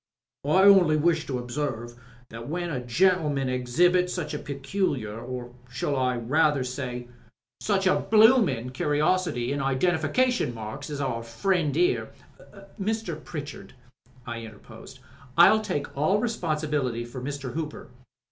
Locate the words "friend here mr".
11.21-13.23